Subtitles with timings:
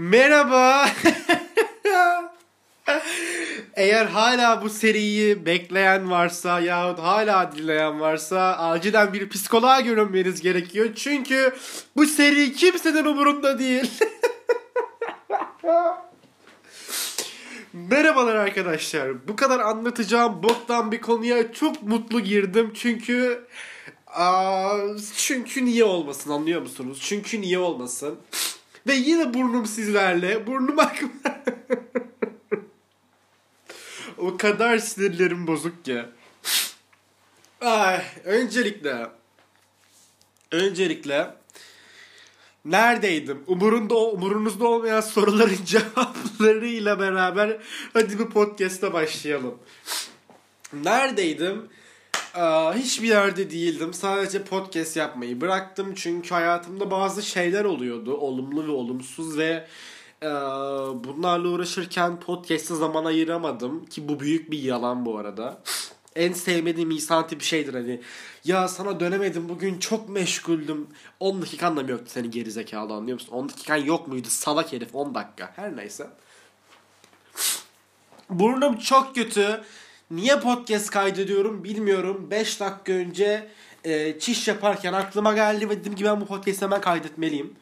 [0.00, 0.90] Merhaba.
[3.74, 10.88] Eğer hala bu seriyi bekleyen varsa yahut hala dinleyen varsa acilen bir psikoloğa görünmeniz gerekiyor.
[10.96, 11.54] Çünkü
[11.96, 13.90] bu seri kimsenin umurunda değil.
[17.72, 19.28] Merhabalar arkadaşlar.
[19.28, 22.72] Bu kadar anlatacağım boktan bir konuya çok mutlu girdim.
[22.74, 23.46] Çünkü
[24.06, 24.76] aa,
[25.16, 26.98] çünkü niye olmasın anlıyor musunuz?
[27.02, 28.18] Çünkü niye olmasın?
[28.86, 30.46] Ve yine burnum sizlerle.
[30.46, 31.10] Burnum akma.
[34.18, 36.04] o kadar sinirlerim bozuk ki.
[37.60, 39.08] Ay, öncelikle
[40.52, 41.34] öncelikle
[42.64, 43.44] neredeydim?
[43.46, 47.60] Umurunda umurunuzda olmayan soruların cevaplarıyla beraber
[47.92, 49.58] hadi bir podcast'a başlayalım.
[50.72, 51.68] Neredeydim?
[52.74, 53.94] Hiçbir yerde değildim.
[53.94, 55.94] Sadece podcast yapmayı bıraktım.
[55.94, 58.16] Çünkü hayatımda bazı şeyler oluyordu.
[58.16, 59.66] Olumlu ve olumsuz ve
[61.04, 63.86] bunlarla uğraşırken podcast'a zaman ayıramadım.
[63.86, 65.62] Ki bu büyük bir yalan bu arada.
[66.16, 68.00] En sevmediğim insan tipi şeydir hani.
[68.44, 70.86] Ya sana dönemedim bugün çok meşguldüm.
[71.20, 73.32] 10 dakikan da mı yoktu seni gerizekalı anlıyor musun?
[73.32, 75.52] 10 dakikan yok muydu salak herif 10 dakika.
[75.56, 76.06] Her neyse.
[78.30, 79.60] Burnum çok kötü.
[80.10, 82.30] Niye podcast kaydediyorum bilmiyorum.
[82.30, 83.48] 5 dakika önce
[83.84, 87.56] e, çiş yaparken aklıma geldi ve dedim ki ben bu podcast'i hemen kaydetmeliyim.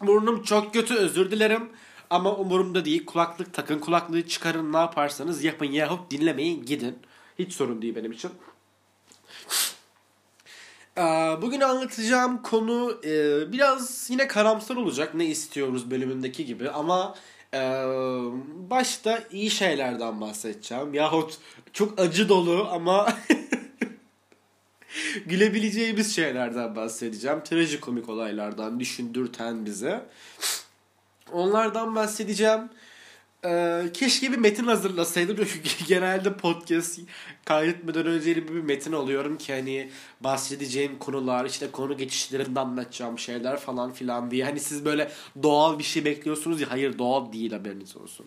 [0.00, 1.68] Burnum çok kötü özür dilerim.
[2.10, 3.06] Ama umurumda değil.
[3.06, 6.98] Kulaklık takın, kulaklığı çıkarın ne yaparsanız yapın yahut dinlemeyin gidin.
[7.38, 8.30] Hiç sorun değil benim için.
[10.98, 11.02] Ee,
[11.42, 13.12] Bugün anlatacağım konu e,
[13.52, 15.14] biraz yine karamsar olacak.
[15.14, 17.14] Ne istiyoruz bölümündeki gibi ama
[17.56, 17.60] e,
[18.70, 20.94] başta iyi şeylerden bahsedeceğim.
[20.94, 21.38] Yahut
[21.72, 23.08] çok acı dolu ama
[25.26, 27.44] gülebileceğimiz şeylerden bahsedeceğim.
[27.44, 30.06] Trajikomik olaylardan düşündürten bize.
[31.32, 32.60] Onlardan bahsedeceğim.
[33.46, 37.00] Ee, keşke bir metin hazırlasaydım çünkü genelde podcast
[37.44, 39.90] kaydetmeden önce bir metin alıyorum ki hani
[40.20, 45.10] bahsedeceğim konular işte konu geçişlerinde anlatacağım şeyler falan filan diye hani siz böyle
[45.42, 48.26] doğal bir şey bekliyorsunuz ya hayır doğal değil haberiniz olsun.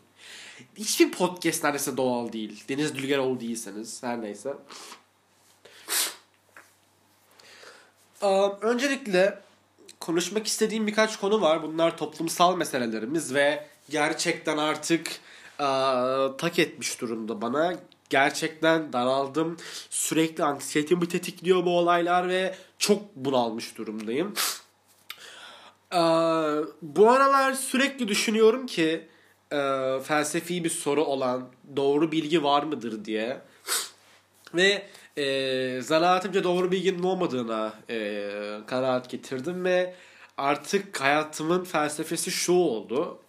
[0.76, 2.64] Hiçbir podcast neredeyse doğal değil.
[2.70, 4.54] Deniz Dülgeroğlu değilseniz her neyse.
[8.22, 8.28] Ee,
[8.62, 9.40] öncelikle
[10.00, 11.64] konuşmak istediğim birkaç konu var.
[11.64, 15.08] Bunlar toplumsal meselelerimiz ve gerçekten artık
[15.60, 15.68] e,
[16.38, 17.74] tak etmiş durumda bana.
[18.10, 19.58] Gerçekten daraldım.
[19.90, 24.34] Sürekli anksiyetemi tetikliyor bu olaylar ve çok bunalmış durumdayım.
[25.94, 26.00] E,
[26.82, 29.08] bu aralar sürekli düşünüyorum ki
[29.52, 29.58] e,
[30.04, 33.42] felsefi bir soru olan doğru bilgi var mıdır diye.
[34.56, 38.32] Ve e, zanaatimce doğru bilginin olmadığına e,
[38.68, 39.96] kanaat getirdim ve
[40.38, 43.20] artık hayatımın felsefesi şu oldu.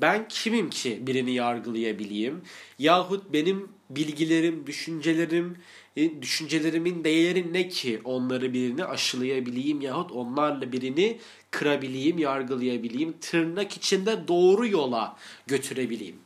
[0.00, 2.42] Ben kimim ki birini yargılayabileyim?
[2.78, 5.58] Yahut benim bilgilerim, düşüncelerim,
[5.96, 11.18] e, düşüncelerimin değeri ne ki onları birini aşılayabileyim yahut onlarla birini
[11.50, 15.16] kırabileyim, yargılayabileyim, tırnak içinde doğru yola
[15.46, 16.16] götürebileyim.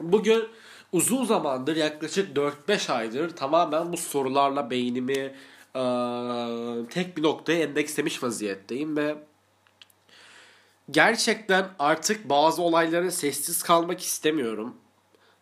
[0.00, 0.44] Bugün
[0.92, 5.34] uzun zamandır yaklaşık 4-5 aydır tamamen bu sorularla beynimi
[5.76, 5.82] e,
[6.90, 9.14] tek bir noktaya endekslemiş vaziyetteyim ve
[10.90, 14.76] gerçekten artık bazı olaylara sessiz kalmak istemiyorum.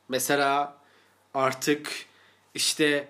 [0.09, 0.77] Mesela
[1.35, 2.07] artık
[2.55, 3.09] işte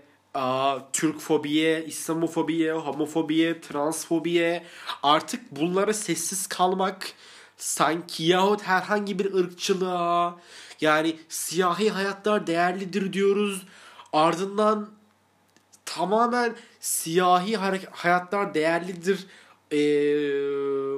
[0.92, 4.64] Türk fobiye, İslamofobiye, homofobiye, transfobiye
[5.02, 7.12] artık bunlara sessiz kalmak
[7.56, 10.36] sanki yahut herhangi bir ırkçılığa
[10.80, 13.66] yani siyahi hayatlar değerlidir diyoruz.
[14.12, 14.90] Ardından
[15.84, 17.56] tamamen siyahi
[17.90, 19.26] hayatlar değerlidir
[19.72, 19.78] e,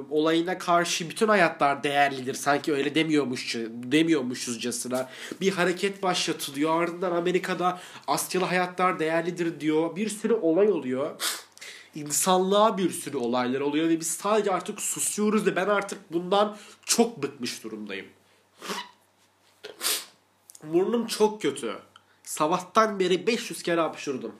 [0.09, 2.33] olayına karşı bütün hayatlar değerlidir.
[2.33, 5.09] Sanki öyle demiyormuş demiyormuşuzcasına.
[5.41, 6.83] Bir hareket başlatılıyor.
[6.83, 9.95] Ardından Amerika'da Asyalı hayatlar değerlidir diyor.
[9.95, 11.21] Bir sürü olay oluyor.
[11.95, 17.23] İnsanlığa bir sürü olaylar oluyor ve biz sadece artık susuyoruz ve ben artık bundan çok
[17.23, 18.05] bıkmış durumdayım.
[20.63, 21.75] Burnum çok kötü.
[22.23, 24.35] Sabahtan beri 500 kere hapşurdum.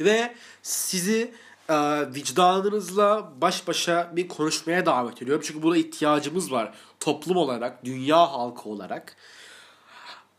[0.00, 1.34] Ve sizi
[1.68, 1.74] e,
[2.14, 5.44] vicdanınızla baş başa bir konuşmaya davet ediyorum.
[5.46, 6.74] Çünkü buna ihtiyacımız var.
[7.00, 9.16] Toplum olarak, dünya halkı olarak.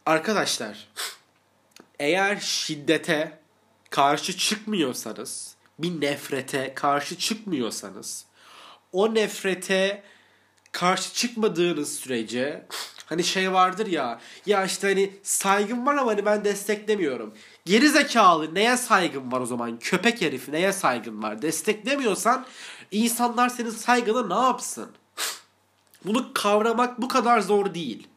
[0.06, 0.88] Arkadaşlar,
[2.00, 3.40] eğer şiddete
[3.90, 8.26] karşı çıkmıyorsanız, bir nefrete karşı çıkmıyorsanız,
[8.92, 10.04] o nefrete
[10.72, 12.66] karşı çıkmadığınız sürece
[13.06, 14.20] Hani şey vardır ya.
[14.46, 17.34] Ya işte hani saygım var ama hani ben desteklemiyorum.
[17.66, 19.80] Geri zekalı neye saygın var o zaman?
[19.80, 21.42] Köpek herif neye saygın var?
[21.42, 22.46] Desteklemiyorsan
[22.92, 24.92] insanlar senin saygını ne yapsın?
[26.06, 28.08] Bunu kavramak bu kadar zor değil.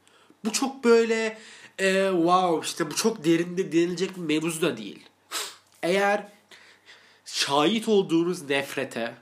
[0.45, 1.39] Bu çok böyle
[1.79, 5.07] e, wow işte bu çok derinde denilecek bir mevzu da değil.
[5.83, 6.29] Eğer
[7.25, 9.15] şahit olduğunuz nefrete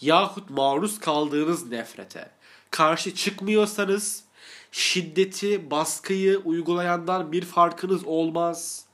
[0.00, 2.30] yahut maruz kaldığınız nefrete
[2.70, 4.25] karşı çıkmıyorsanız
[4.76, 8.84] şiddeti, baskıyı uygulayandan bir farkınız olmaz.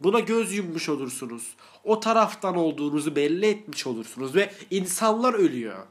[0.00, 1.54] Buna göz yummuş olursunuz.
[1.84, 5.86] O taraftan olduğunuzu belli etmiş olursunuz ve insanlar ölüyor.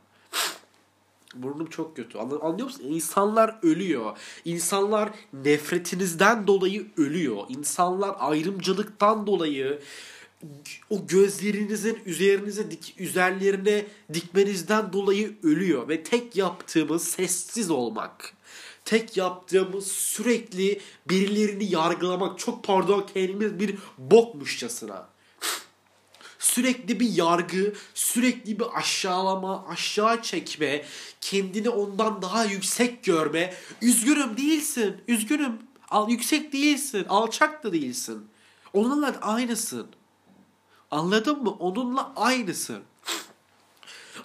[1.36, 2.18] Burnum çok kötü.
[2.18, 2.84] Anlıyor musun?
[2.84, 4.18] İnsanlar ölüyor.
[4.46, 7.44] İnsanlar nefretinizden dolayı ölüyor.
[7.50, 9.80] İnsanlar ayrımcılıktan dolayı
[10.90, 18.34] o gözlerinizin üzerinize dik, üzerlerine dikmenizden dolayı ölüyor ve tek yaptığımız sessiz olmak.
[18.86, 22.40] Tek yaptığımız sürekli birilerini yargılamak.
[22.40, 25.10] Çok pardon kendimiz bir bokmuşçasına.
[26.40, 30.86] Sürekli bir yargı, sürekli bir aşağılama, aşağı çekme,
[31.22, 33.54] kendini ondan daha yüksek görme.
[33.82, 35.58] Üzgünüm değilsin, üzgünüm.
[35.90, 38.28] Al, yüksek değilsin, alçak da değilsin.
[38.74, 39.88] Onunla aynısın.
[40.92, 41.50] Anladın mı?
[41.50, 42.84] Onunla aynısın.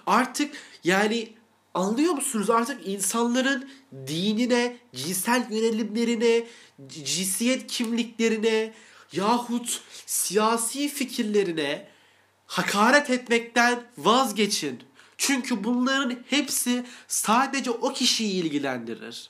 [0.07, 1.33] Artık yani
[1.73, 2.49] anlıyor musunuz?
[2.49, 3.69] Artık insanların
[4.07, 6.47] dinine, cinsel yönelimlerine,
[6.87, 8.73] cinsiyet kimliklerine
[9.11, 11.87] yahut siyasi fikirlerine
[12.45, 14.83] hakaret etmekten vazgeçin.
[15.17, 19.29] Çünkü bunların hepsi sadece o kişiyi ilgilendirir.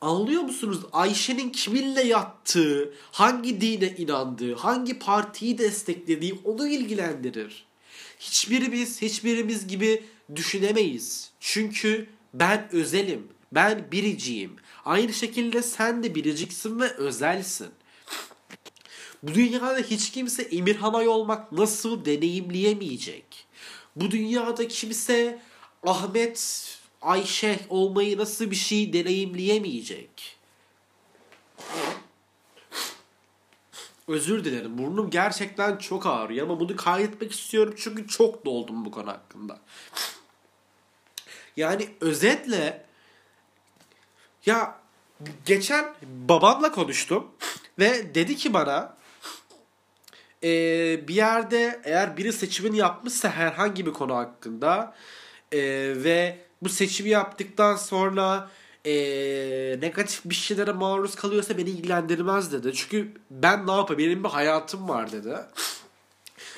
[0.00, 0.80] Anlıyor musunuz?
[0.92, 7.66] Ayşe'nin kiminle yattığı, hangi dine inandığı, hangi partiyi desteklediği onu ilgilendirir.
[8.22, 10.04] Hiçbirimiz, hiçbirimiz gibi
[10.36, 11.30] düşünemeyiz.
[11.40, 14.56] Çünkü ben özelim, ben biriciyim.
[14.84, 17.68] Aynı şekilde sen de biriciksin ve özelsin.
[19.22, 23.24] Bu dünyada hiç kimse Emirhanay olmak nasıl deneyimleyemeyecek.
[23.96, 25.38] Bu dünyada kimse
[25.82, 26.68] Ahmet
[27.02, 30.36] Ayşe olmayı nasıl bir şey deneyimleyemeyecek.
[34.08, 34.78] Özür dilerim.
[34.78, 39.60] Burnum gerçekten çok ağrıyor ama bunu kaydetmek istiyorum çünkü çok doldum bu konu hakkında.
[41.56, 42.86] Yani özetle
[44.46, 44.78] ya
[45.46, 47.30] geçen babamla konuştum
[47.78, 48.96] ve dedi ki bana
[50.42, 50.48] e,
[51.08, 54.94] bir yerde eğer biri seçimini yapmışsa herhangi bir konu hakkında
[55.52, 55.58] e,
[55.96, 58.50] ve bu seçimi yaptıktan sonra
[58.84, 58.92] e,
[59.80, 62.72] negatif bir şeylere maruz kalıyorsa beni ilgilendirmez dedi.
[62.74, 65.36] Çünkü ben ne yapayım benim bir hayatım var dedi.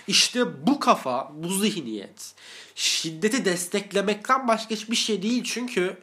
[0.07, 2.35] İşte bu kafa, bu zihniyet
[2.75, 5.97] şiddeti desteklemekten başka hiçbir şey değil çünkü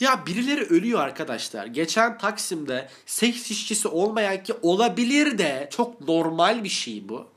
[0.00, 1.66] ya birileri ölüyor arkadaşlar.
[1.66, 7.32] Geçen Taksim'de seks işçisi olmayan ki olabilir de çok normal bir şey bu.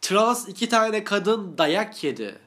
[0.00, 2.38] Trans iki tane kadın dayak yedi.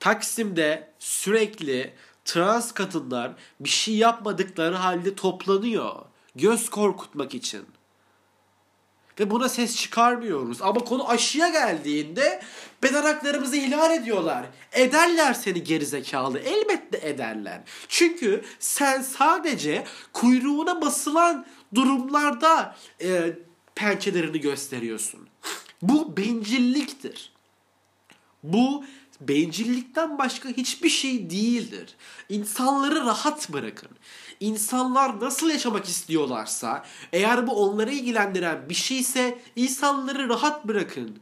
[0.00, 1.94] Taksim'de sürekli
[2.28, 5.94] trans kadınlar bir şey yapmadıkları halde toplanıyor.
[6.34, 7.66] Göz korkutmak için.
[9.20, 10.62] Ve buna ses çıkarmıyoruz.
[10.62, 12.42] Ama konu aşıya geldiğinde
[12.82, 14.46] beden haklarımızı ihlal ediyorlar.
[14.72, 16.38] Ederler seni gerizekalı.
[16.38, 17.60] Elbette ederler.
[17.88, 23.32] Çünkü sen sadece kuyruğuna basılan durumlarda e,
[23.74, 25.28] pençelerini gösteriyorsun.
[25.82, 27.32] Bu bencilliktir.
[28.42, 28.84] Bu
[29.20, 31.96] bencillikten başka hiçbir şey değildir.
[32.28, 33.90] İnsanları rahat bırakın.
[34.40, 41.18] İnsanlar nasıl yaşamak istiyorlarsa, eğer bu onları ilgilendiren bir şeyse insanları rahat bırakın.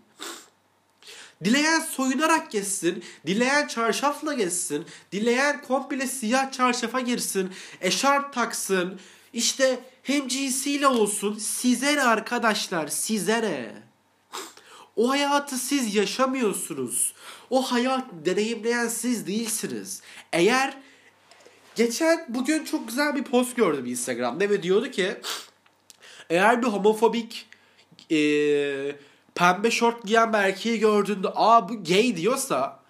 [1.44, 9.00] Dileyen soyunarak geçsin, dileyen çarşafla geçsin, dileyen komple siyah çarşafa girsin, eşarp taksın,
[9.32, 11.38] işte hem cinsiyle olsun.
[11.38, 13.73] Size ne arkadaşlar, size ne?
[14.97, 17.14] O hayatı siz yaşamıyorsunuz.
[17.50, 20.02] O hayat deneyimleyen siz değilsiniz.
[20.32, 20.74] Eğer
[21.74, 25.16] geçen bugün çok güzel bir post gördüm Instagram'da ve diyordu ki
[26.30, 27.48] eğer bir homofobik
[28.10, 28.18] e,
[29.34, 32.80] pembe şort giyen bir erkeği gördüğünde aa bu gay diyorsa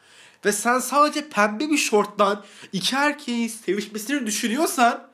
[0.44, 5.08] ve sen sadece pembe bir şorttan iki erkeğin sevişmesini düşünüyorsan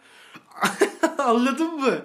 [1.18, 2.02] anladın mı?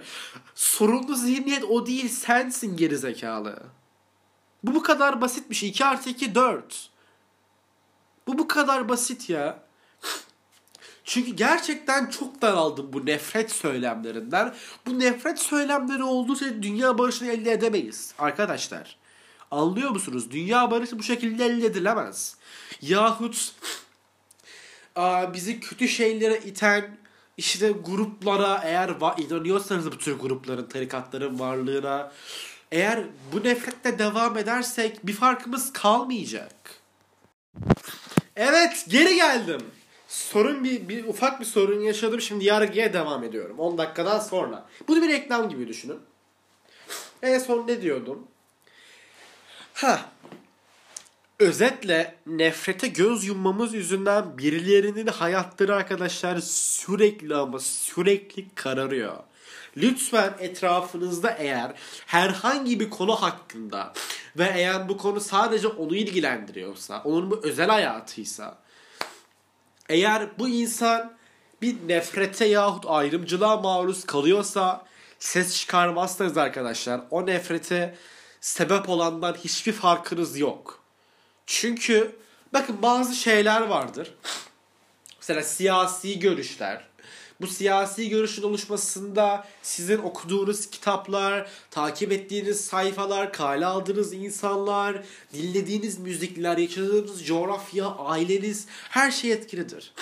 [0.55, 3.63] Sorunlu zihniyet o değil sensin gerizekalı.
[4.63, 5.69] Bu bu kadar basit bir şey.
[5.69, 6.89] 2 artı 2 4.
[8.27, 9.59] Bu bu kadar basit ya.
[11.03, 14.53] Çünkü gerçekten çok daraldım bu nefret söylemlerinden.
[14.85, 18.97] Bu nefret söylemleri olduğu sürece dünya barışını elde edemeyiz arkadaşlar.
[19.51, 20.31] Anlıyor musunuz?
[20.31, 22.37] Dünya barışı bu şekilde elde edilemez.
[22.81, 23.53] Yahut
[25.33, 26.97] bizi kötü şeylere iten
[27.37, 32.11] işte gruplara eğer inanıyorsanız bu tür grupların, tarikatların varlığına
[32.71, 33.03] eğer
[33.33, 36.81] bu nefretle devam edersek bir farkımız kalmayacak.
[38.37, 39.61] Evet geri geldim.
[40.07, 42.21] Sorun bir, bir ufak bir sorun yaşadım.
[42.21, 43.59] Şimdi yargıya devam ediyorum.
[43.59, 44.65] 10 dakikadan sonra.
[44.87, 45.99] Bunu bir reklam gibi düşünün.
[47.21, 48.27] En son ne diyordum?
[49.73, 50.01] Ha.
[51.39, 59.17] Özetle nefrete göz yummamız yüzünden birilerinin hayatları arkadaşlar sürekli ama sürekli kararıyor.
[59.77, 61.73] Lütfen etrafınızda eğer
[62.05, 63.93] herhangi bir konu hakkında
[64.37, 68.57] ve eğer bu konu sadece onu ilgilendiriyorsa, onun bu özel hayatıysa,
[69.89, 71.17] eğer bu insan
[71.61, 74.85] bir nefrete yahut ayrımcılığa maruz kalıyorsa
[75.19, 77.95] ses çıkarmazsanız arkadaşlar o nefrete
[78.41, 80.79] sebep olandan hiçbir farkınız yok.
[81.45, 82.15] Çünkü
[82.53, 84.13] bakın bazı şeyler vardır.
[85.19, 86.87] Mesela siyasi görüşler.
[87.41, 95.03] Bu siyasi görüşün oluşmasında sizin okuduğunuz kitaplar, takip ettiğiniz sayfalar, kale aldığınız insanlar,
[95.33, 99.93] dinlediğiniz müzikler, yaşadığınız coğrafya, aileniz her şey etkilidir.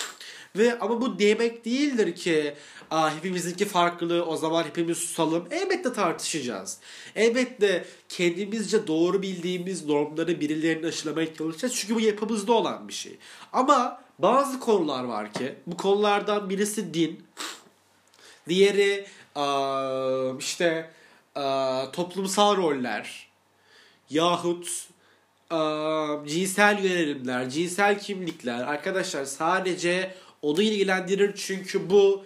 [0.56, 2.54] Ve ama bu demek değildir ki
[2.90, 5.48] Aa, hepimizinki farklı o zaman hepimiz susalım.
[5.50, 6.78] Elbette tartışacağız.
[7.16, 11.74] Elbette kendimizce doğru bildiğimiz normları birilerine aşılamaya çalışacağız.
[11.74, 13.18] Çünkü bu yapımızda olan bir şey.
[13.52, 17.24] Ama bazı konular var ki bu konulardan birisi din.
[18.48, 19.06] Diğeri
[20.38, 20.90] işte
[21.92, 23.28] toplumsal roller
[24.10, 24.88] yahut
[26.28, 32.24] cinsel yönelimler, cinsel kimlikler arkadaşlar sadece onu ilgilendirir çünkü bu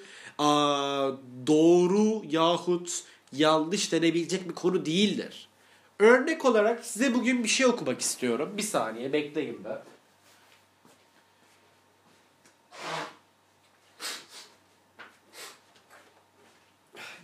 [1.46, 5.48] doğru yahut yanlış denebilecek bir konu değildir.
[5.98, 8.52] Örnek olarak size bugün bir şey okumak istiyorum.
[8.56, 9.78] Bir saniye bekleyin ben.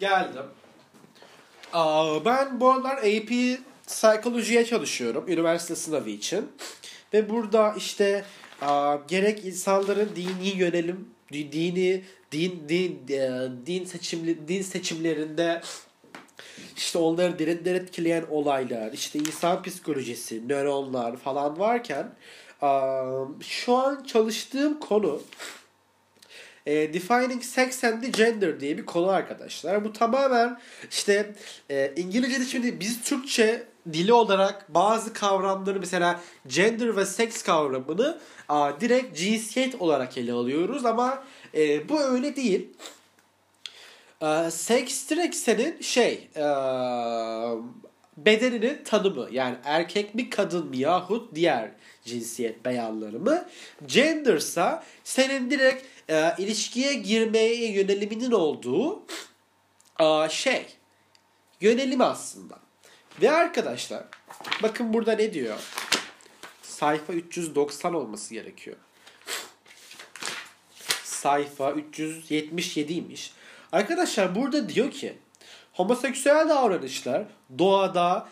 [0.01, 0.43] Geldim.
[2.25, 5.25] Ben bu aralar AP psikolojiye çalışıyorum.
[5.29, 6.53] Üniversite sınavı için.
[7.15, 8.25] Ve burada işte
[9.09, 15.63] gerek insanların dini yönelim, dini din din e, din seçimli din seçimlerinde
[16.77, 22.13] işte onları derinden etkileyen olaylar, işte insan psikolojisi, nöronlar falan varken
[23.41, 25.23] şu an çalıştığım konu
[26.67, 29.85] e, Defining Sex and the Gender diye bir konu arkadaşlar.
[29.85, 30.59] Bu tamamen
[30.91, 31.35] işte
[31.71, 38.19] e, İngilizce'de şimdi biz Türkçe dili olarak bazı kavramları mesela gender ve sex kavramını
[38.49, 42.69] a, direkt cinsiyet olarak ele alıyoruz ama e, bu öyle değil.
[44.23, 46.45] E, sex direkt senin şey e,
[48.17, 51.71] bedeninin tanımı yani erkek mi kadın mı yahut diğer
[52.05, 53.49] cinsiyet beyanları mı?
[53.87, 59.03] Gendersa senin direkt e, ilişkiye girmeye yöneliminin olduğu
[60.01, 60.67] e, şey
[61.61, 62.59] yönelim aslında.
[63.23, 64.05] Ve arkadaşlar
[64.63, 65.59] bakın burada ne diyor?
[66.63, 68.77] Sayfa 390 olması gerekiyor.
[71.05, 73.31] Sayfa 377'ymiş.
[73.73, 75.19] Arkadaşlar burada diyor ki
[75.77, 77.25] homoseksüel davranışlar
[77.59, 78.29] doğada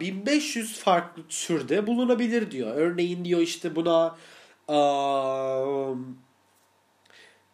[0.00, 2.72] 1500 farklı türde bulunabilir diyor.
[2.74, 4.16] Örneğin diyor işte buna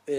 [0.09, 0.15] e,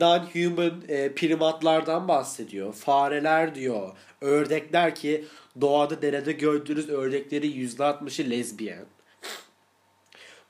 [0.00, 2.72] non-human e, primatlardan bahsediyor.
[2.72, 3.96] Fareler diyor.
[4.20, 5.24] Ördekler ki
[5.60, 8.84] doğada derede gördüğünüz ördekleri %60'ı lezbiyen.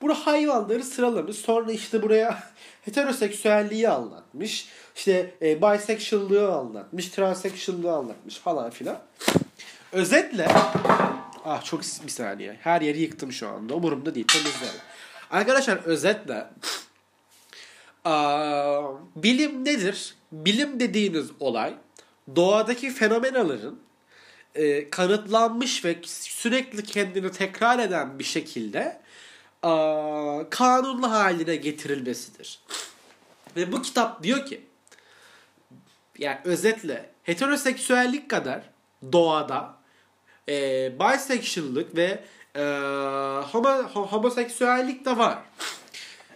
[0.03, 1.37] Burada hayvanları sıralamış.
[1.37, 2.43] Sonra işte buraya
[2.83, 4.69] heteroseksüelliği anlatmış.
[4.97, 7.09] İşte e, bisexual'lığı anlatmış.
[7.09, 8.99] Transsexual'lığı anlatmış falan filan.
[9.93, 10.49] Özetle
[11.45, 12.57] ah çok bir saniye.
[12.61, 13.75] Her yeri yıktım şu anda.
[13.75, 14.27] Umurumda değil.
[14.27, 14.81] Temizlerim.
[15.31, 16.47] Arkadaşlar özetle
[18.05, 18.83] aa,
[19.17, 20.15] bilim nedir?
[20.33, 21.75] Bilim dediğiniz olay
[22.37, 23.79] doğadaki fenomenaların
[24.55, 29.02] e, kanıtlanmış ve sürekli kendini tekrar eden bir şekilde
[29.63, 32.61] a, kanunlu haline getirilmesidir.
[33.57, 34.67] Ve bu kitap diyor ki
[36.19, 38.63] yani özetle heteroseksüellik kadar
[39.13, 39.77] doğada
[40.49, 40.55] e,
[41.01, 42.25] bisexuallık ve
[42.57, 42.63] e,
[43.53, 45.39] homo, homoseksüellik de var.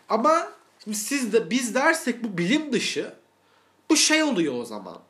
[0.08, 0.48] Ama
[0.92, 3.14] siz de biz dersek bu bilim dışı
[3.90, 5.02] bu şey oluyor o zaman.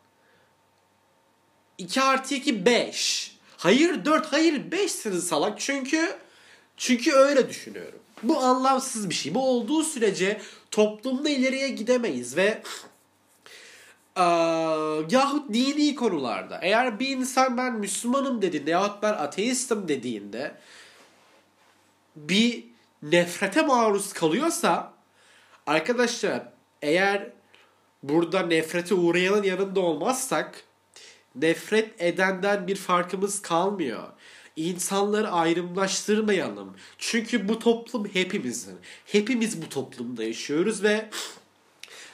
[1.79, 3.37] 2 artı 2 5.
[3.57, 5.61] Hayır 4 hayır 5'siniz salak.
[5.61, 6.17] Çünkü
[6.77, 8.01] çünkü öyle düşünüyorum.
[8.23, 9.35] Bu anlamsız bir şey.
[9.35, 12.63] Bu olduğu sürece toplumda ileriye gidemeyiz ve
[14.17, 14.23] ee,
[15.11, 20.55] yahut dini konularda eğer bir insan ben Müslümanım dediğinde yahut ben ateistim dediğinde
[22.17, 22.65] bir
[23.03, 24.93] nefrete maruz kalıyorsa
[25.67, 26.43] arkadaşlar
[26.83, 27.31] eğer
[28.03, 30.65] burada nefrete uğrayanın yanında olmazsak
[31.35, 34.09] nefret edenden bir farkımız kalmıyor.
[34.57, 36.77] İnsanları ayrımlaştırmayalım.
[36.99, 38.77] Çünkü bu toplum hepimizin.
[39.07, 41.11] Hepimiz bu toplumda yaşıyoruz ve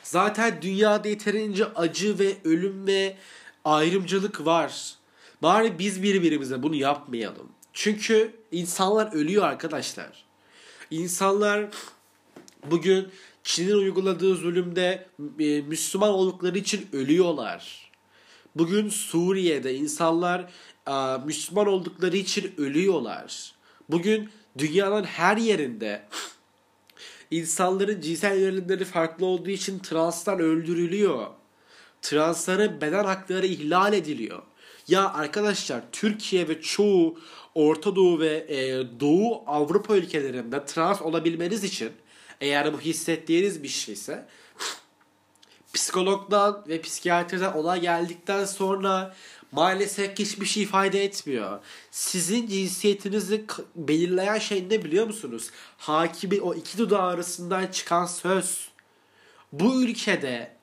[0.03, 3.17] zaten dünyada yeterince acı ve ölüm ve
[3.65, 4.95] ayrımcılık var.
[5.43, 7.49] Bari biz birbirimize bunu yapmayalım.
[7.73, 10.25] Çünkü insanlar ölüyor arkadaşlar.
[10.91, 11.71] İnsanlar
[12.71, 13.09] bugün
[13.45, 15.07] Çin'in uyguladığı zulümde
[15.39, 17.91] e, Müslüman oldukları için ölüyorlar.
[18.57, 20.53] Bugün Suriye'de insanlar
[21.25, 23.55] Müslüman oldukları için ölüyorlar.
[23.89, 26.03] Bugün dünyanın her yerinde
[27.31, 31.27] insanların cinsel yönelimleri farklı olduğu için translar öldürülüyor.
[32.03, 34.43] Transların beden hakları ihlal ediliyor.
[34.89, 37.19] Ya arkadaşlar Türkiye ve çoğu
[37.55, 41.93] Orta Doğu ve e, Doğu Avrupa ülkelerinde trans olabilmeniz için
[42.41, 44.27] eğer bu hissettiğiniz bir şeyse
[45.75, 49.15] psikologdan ve psikiyatriden olay geldikten sonra
[49.53, 51.59] maalesef hiçbir şey ifade etmiyor.
[51.91, 53.45] Sizin cinsiyetinizi
[53.77, 55.51] belirleyen şey ne biliyor musunuz?
[55.79, 58.69] Hakimin o iki dudağı arasından çıkan söz.
[59.53, 60.57] Bu ülkede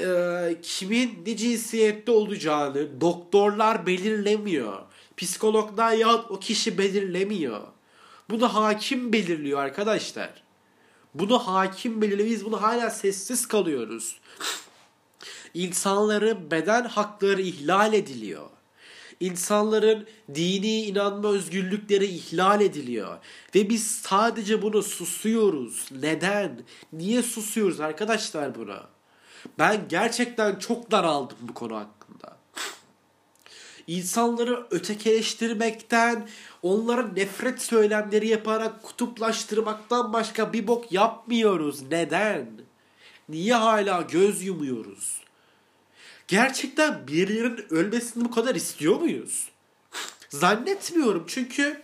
[0.00, 4.82] e, kimin ne cinsiyette olacağını doktorlar belirlemiyor.
[5.16, 7.60] Psikologlar ya o kişi belirlemiyor.
[8.30, 10.42] Bunu hakim belirliyor arkadaşlar.
[11.14, 12.28] Bunu hakim belirliyor.
[12.28, 14.20] Biz bunu hala sessiz kalıyoruz.
[15.54, 18.50] İnsanların beden hakları ihlal ediliyor.
[19.20, 23.18] İnsanların dini inanma özgürlükleri ihlal ediliyor.
[23.54, 25.88] Ve biz sadece bunu susuyoruz.
[26.00, 26.62] Neden?
[26.92, 28.86] Niye susuyoruz arkadaşlar buna?
[29.58, 32.36] Ben gerçekten çok daraldım bu konu hakkında.
[33.86, 36.28] İnsanları ötekileştirmekten,
[36.62, 41.82] onlara nefret söylemleri yaparak kutuplaştırmaktan başka bir bok yapmıyoruz.
[41.90, 42.50] Neden?
[43.28, 45.21] Niye hala göz yumuyoruz?
[46.32, 49.48] Gerçekten birilerinin ölmesini bu kadar istiyor muyuz?
[50.28, 51.82] Zannetmiyorum çünkü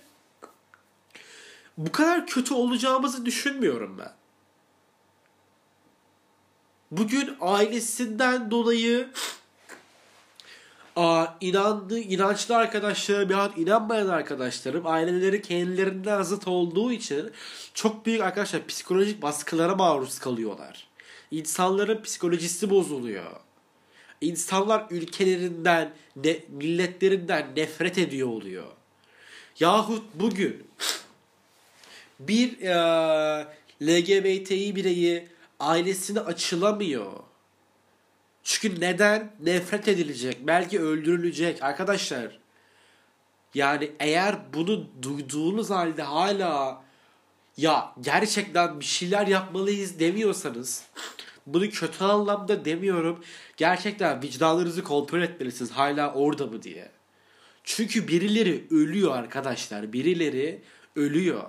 [1.79, 4.13] bu kadar kötü olacağımızı düşünmüyorum ben.
[6.91, 9.11] Bugün ailesinden dolayı
[10.97, 17.31] Aa, inandığı, inançlı arkadaşlarım ya inanmayan arkadaşlarım aileleri kendilerinden zıt olduğu için
[17.75, 20.89] çok büyük arkadaşlar psikolojik baskılara maruz kalıyorlar.
[21.31, 23.48] İnsanların psikolojisi bozuluyor.
[24.21, 28.67] İnsanlar ülkelerinden, ne, milletlerinden nefret ediyor oluyor.
[29.61, 30.67] Yahut bugün
[32.21, 33.47] bir e,
[33.83, 35.29] LGBTİ bireyi
[35.61, 37.13] ailesine açılamıyor.
[38.43, 39.33] Çünkü neden?
[39.41, 40.37] Nefret edilecek.
[40.47, 41.63] Belki öldürülecek.
[41.63, 42.39] Arkadaşlar
[43.55, 46.85] yani eğer bunu duyduğunuz halde hala
[47.57, 50.85] ya gerçekten bir şeyler yapmalıyız demiyorsanız
[51.55, 53.25] bunu kötü anlamda demiyorum.
[53.57, 56.91] Gerçekten vicdanlarınızı kontrol etmelisiniz hala orada mı diye.
[57.65, 59.93] Çünkü birileri ölüyor arkadaşlar.
[59.93, 60.63] Birileri
[60.97, 61.45] ölüyor.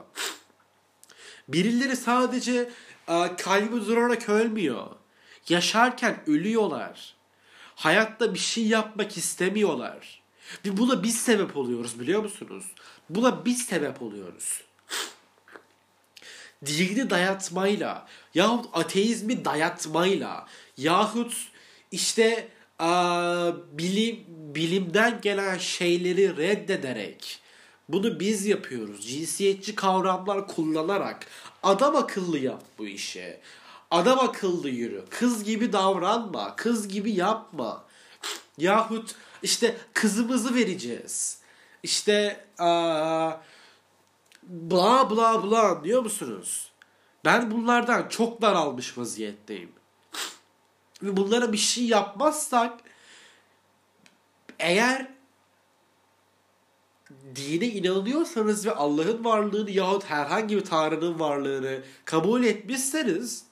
[1.48, 2.70] Birileri sadece
[3.38, 4.88] kalbi durarak ölmüyor.
[5.50, 7.16] Yaşarken ölüyorlar.
[7.76, 10.22] Hayatta bir şey yapmak istemiyorlar.
[10.66, 12.66] Ve buna biz sebep oluyoruz biliyor musunuz?
[13.10, 14.62] Buna biz sebep oluyoruz.
[16.66, 21.34] Dini dayatmayla yahut ateizmi dayatmayla yahut
[21.92, 22.48] işte
[22.80, 27.40] a, bilim bilimden gelen şeyleri reddederek
[27.90, 29.08] bunu biz yapıyoruz.
[29.08, 31.26] Cinsiyetçi kavramlar kullanarak
[31.64, 33.38] adam akıllı yap bu işi.
[33.92, 35.06] Adam akıllı yürü.
[35.10, 36.56] Kız gibi davranma.
[36.56, 37.84] Kız gibi yapma.
[38.58, 41.40] Yahut işte kızımızı vereceğiz.
[41.84, 43.32] İşte aa,
[44.50, 46.72] bla bla bla diyor musunuz?
[47.26, 49.72] Ben bunlardan çok daralmış vaziyetteyim.
[51.04, 52.80] Ve bunlara bir şey yapmazsak
[54.60, 55.08] eğer
[57.36, 63.46] dine inanıyorsanız ve Allah'ın varlığını yahut herhangi bir tanrının varlığını kabul etmişseniz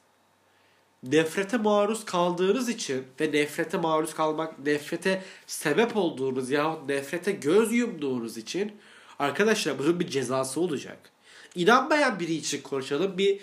[1.04, 8.38] nefrete maruz kaldığınız için ve nefrete maruz kalmak, nefrete sebep olduğunuz yahut nefrete göz yumduğunuz
[8.38, 8.72] için
[9.20, 11.12] arkadaşlar bunun bir cezası olacak.
[11.56, 13.18] İnanmayan biri için konuşalım.
[13.18, 13.40] Bir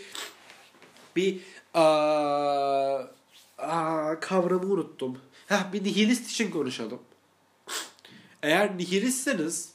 [1.16, 1.40] bir
[1.74, 3.00] aa,
[3.58, 5.18] aa, kavramı unuttum.
[5.46, 7.00] Heh, bir nihilist için konuşalım.
[8.42, 9.72] Eğer nihilistseniz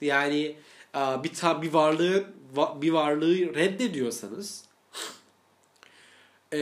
[0.00, 0.56] yani
[0.94, 2.24] bir tam bir varlığı
[2.80, 4.64] bir varlığı reddediyorsanız
[6.52, 6.58] e,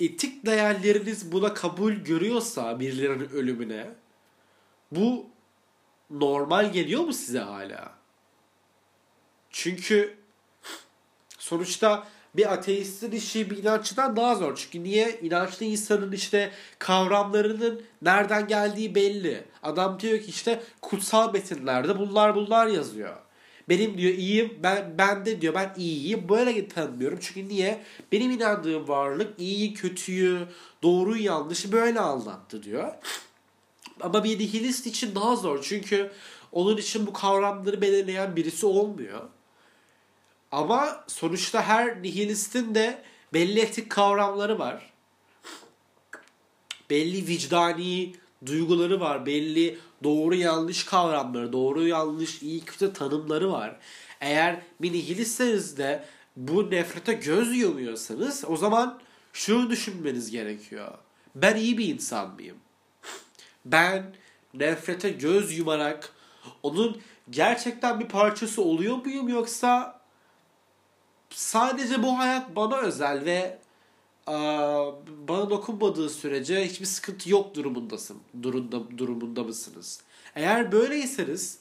[0.00, 3.86] etik değerleriniz buna kabul görüyorsa birilerinin ölümüne
[4.92, 5.26] bu
[6.10, 7.97] normal geliyor mu size hala?
[9.50, 10.16] Çünkü
[11.38, 14.56] sonuçta bir ateistin işi bir inanççıdan daha zor.
[14.56, 15.20] Çünkü niye?
[15.22, 19.44] İnançlı insanın işte kavramlarının nereden geldiği belli.
[19.62, 23.16] Adam diyor ki işte kutsal metinlerde bunlar bunlar yazıyor.
[23.68, 27.18] Benim diyor iyiyim ben ben de diyor ben iyiyim böyle tanımlıyorum.
[27.22, 27.82] Çünkü niye?
[28.12, 30.46] Benim inandığım varlık iyiyi kötüyü
[30.82, 32.92] doğruyu yanlışı böyle anlattı diyor.
[34.00, 35.62] Ama bir nihilist için daha zor.
[35.62, 36.10] Çünkü
[36.52, 39.20] onun için bu kavramları belirleyen birisi olmuyor.
[40.52, 44.92] Ama sonuçta her nihilistin de belli etik kavramları var.
[46.90, 48.14] Belli vicdani
[48.46, 49.26] duyguları var.
[49.26, 53.76] Belli doğru yanlış kavramları, doğru yanlış iyi kötü tanımları var.
[54.20, 56.04] Eğer bir nihilistseniz de
[56.36, 59.00] bu nefrete göz yumuyorsanız o zaman
[59.32, 60.98] şunu düşünmeniz gerekiyor.
[61.34, 62.56] Ben iyi bir insan mıyım?
[63.64, 64.14] Ben
[64.54, 66.12] nefrete göz yumarak
[66.62, 69.97] onun gerçekten bir parçası oluyor muyum yoksa
[71.38, 73.58] sadece bu hayat bana özel ve
[75.28, 78.18] bana dokunmadığı sürece hiçbir sıkıntı yok durumundasın.
[78.42, 80.00] Durumda, durumunda mısınız?
[80.34, 81.58] Eğer böyleyseniz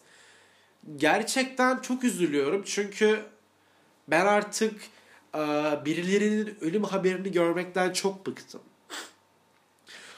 [0.96, 2.63] gerçekten çok üzülüyorum.
[2.66, 3.22] Çünkü
[4.08, 4.82] ben artık
[5.86, 8.62] birilerinin ölüm haberini görmekten çok bıktım.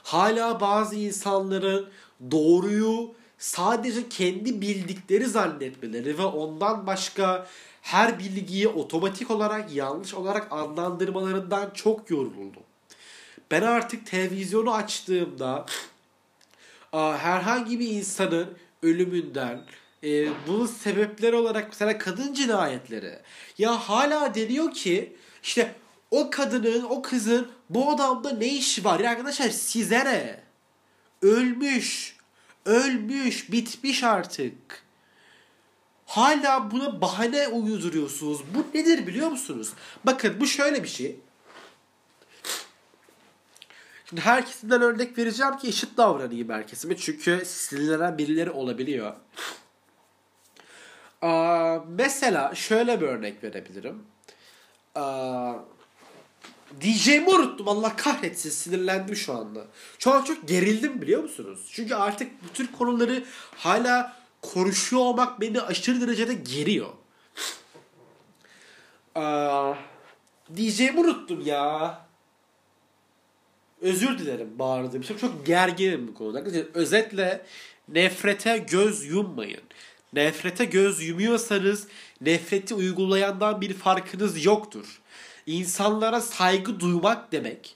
[0.03, 1.89] Hala bazı insanların
[2.31, 7.47] doğruyu sadece kendi bildikleri zannetmeleri ve ondan başka
[7.81, 12.63] her bilgiyi otomatik olarak yanlış olarak adlandırmalarından çok yoruldum.
[13.51, 15.65] Ben artık televizyonu açtığımda
[16.91, 19.61] herhangi bir insanın ölümünden,
[20.03, 23.19] e, bunun sebepleri olarak mesela kadın cinayetleri.
[23.57, 25.75] Ya hala deniyor ki işte
[26.11, 28.99] o kadının, o kızın bu adamda ne işi var?
[28.99, 30.39] Ya arkadaşlar size ne?
[31.21, 32.18] Ölmüş.
[32.69, 33.51] Ölmüş.
[33.51, 34.83] Bitmiş artık.
[36.05, 38.41] Hala buna bahane uyduruyorsunuz.
[38.53, 39.73] Bu nedir biliyor musunuz?
[40.03, 41.19] Bakın bu şöyle bir şey.
[44.05, 46.97] Şimdi herkesinden örnek vereceğim ki eşit davranayım herkesime.
[46.97, 49.13] Çünkü sinirlenen birileri olabiliyor.
[51.21, 54.03] Aa, mesela şöyle bir örnek verebilirim.
[54.95, 55.53] Aa,
[56.81, 57.67] DJ'mi unuttum.
[57.67, 59.65] Allah kahretsin sinirlendim şu anda.
[59.99, 61.59] Şu an çok gerildim biliyor musunuz?
[61.71, 63.23] Çünkü artık bu tür konuları
[63.55, 66.89] hala konuşuyor olmak beni aşırı derecede geriyor.
[69.15, 69.73] Aa,
[70.55, 72.09] diyeceğimi unuttum ya.
[73.81, 75.17] Özür dilerim bağırdığım için.
[75.17, 76.43] Çok gerginim bu konuda.
[76.73, 77.45] Özetle
[77.87, 79.61] nefrete göz yummayın.
[80.13, 81.87] Nefrete göz yumuyorsanız
[82.21, 85.01] nefreti uygulayandan bir farkınız yoktur.
[85.45, 87.75] İnsanlara saygı duymak demek.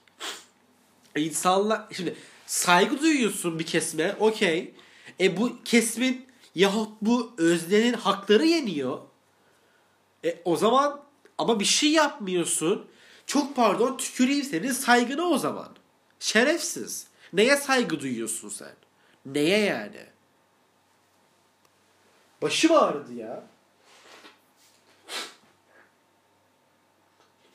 [1.15, 4.73] İnsanlar şimdi saygı duyuyorsun bir kesme okey.
[5.19, 8.99] E bu kesmin Yahut bu öznenin hakları yeniyor.
[10.25, 11.01] E, o zaman
[11.37, 12.87] ama bir şey yapmıyorsun.
[13.25, 15.69] Çok pardon tüküreyim senin saygına o zaman.
[16.19, 17.07] Şerefsiz.
[17.33, 18.73] Neye saygı duyuyorsun sen?
[19.25, 20.05] Neye yani?
[22.41, 23.43] Başım ağrıdı ya.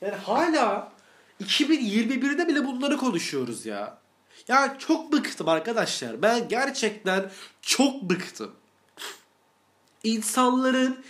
[0.01, 0.91] Yani hala
[1.43, 3.97] 2021'de bile bunları konuşuyoruz ya.
[4.47, 6.21] Ya çok bıktım arkadaşlar.
[6.21, 7.31] Ben gerçekten
[7.61, 8.51] çok bıktım
[10.03, 11.03] insanların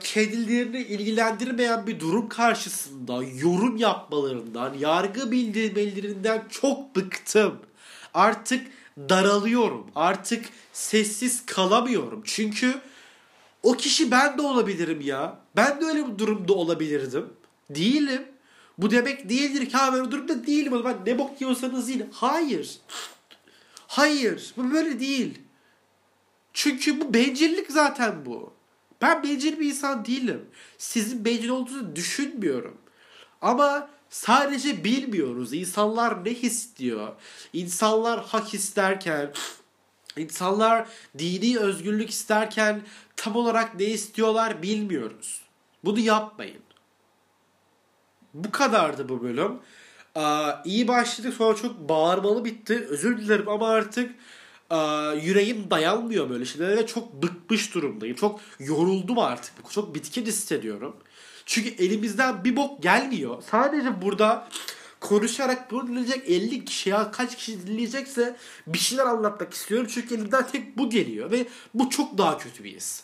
[0.00, 7.60] kendilerini ilgilendirmeyen bir durum karşısında yorum yapmalarından, yargı bildirmelerinden çok bıktım.
[8.14, 9.86] Artık daralıyorum.
[9.94, 12.22] Artık sessiz kalamıyorum.
[12.24, 12.74] Çünkü
[13.62, 15.38] o kişi ben de olabilirim ya.
[15.56, 17.28] Ben de öyle bir durumda olabilirdim.
[17.74, 18.22] Değilim.
[18.78, 20.72] Bu demek değildir ki ben durumda değilim.
[20.72, 22.08] Zaman ne bok yiyorsanız yiyin.
[22.12, 22.78] Hayır.
[23.86, 24.52] Hayır.
[24.56, 25.38] Bu böyle değil.
[26.52, 28.52] Çünkü bu bencillik zaten bu.
[29.02, 30.44] Ben bencil bir insan değilim.
[30.78, 32.78] Sizin bencil olduğunuzu düşünmüyorum.
[33.40, 35.52] Ama sadece bilmiyoruz.
[35.52, 37.12] İnsanlar ne istiyor?
[37.52, 39.32] İnsanlar hak isterken,
[40.16, 42.82] insanlar dini özgürlük isterken
[43.16, 45.42] tam olarak ne istiyorlar bilmiyoruz.
[45.84, 46.62] Bunu yapmayın.
[48.34, 49.52] Bu kadardı bu bölüm.
[50.16, 50.22] Ee,
[50.64, 52.86] iyi başladık sonra çok bağırmalı bitti.
[52.88, 54.10] Özür dilerim ama artık
[55.22, 58.16] yüreğim dayanmıyor böyle şeylere çok bıkmış durumdayım.
[58.16, 59.70] Çok yoruldum artık.
[59.70, 60.96] Çok bitkin hissediyorum.
[61.46, 63.42] Çünkü elimizden bir bok gelmiyor.
[63.50, 64.48] Sadece burada
[65.00, 69.86] konuşarak bunu dinleyecek 50 kişi ya kaç kişi dinleyecekse bir şeyler anlatmak istiyorum.
[69.90, 73.02] Çünkü elimden tek bu geliyor ve bu çok daha kötü bir his.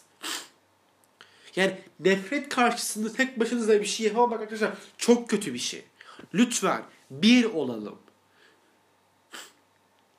[1.58, 5.84] Yani nefret karşısında tek başınıza bir şey yapamamak arkadaşlar çok kötü bir şey.
[6.34, 7.98] Lütfen bir olalım.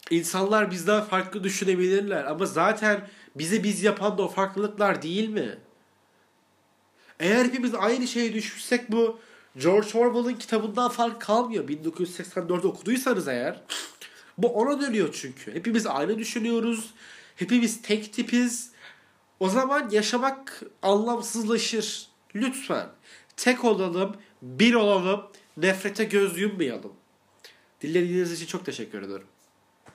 [0.10, 5.58] İnsanlar bizden farklı düşünebilirler ama zaten bizi biz yapan da o farklılıklar değil mi?
[7.20, 9.20] Eğer hepimiz aynı şeyi düşünsek bu
[9.58, 11.68] George Orwell'ın kitabından fark kalmıyor.
[11.68, 13.62] 1984 okuduysanız eğer.
[14.38, 15.54] Bu ona dönüyor çünkü.
[15.54, 16.94] Hepimiz aynı düşünüyoruz.
[17.36, 18.72] Hepimiz tek tipiz.
[19.40, 22.08] O zaman yaşamak anlamsızlaşır.
[22.36, 22.88] Lütfen.
[23.38, 25.24] Tek olalım, bir olalım,
[25.58, 26.94] nefrete göz yummayalım.
[27.82, 29.28] Dinlediğiniz için çok teşekkür ederim.